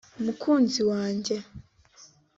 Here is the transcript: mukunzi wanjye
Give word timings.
mukunzi 0.23 0.79
wanjye 0.91 1.35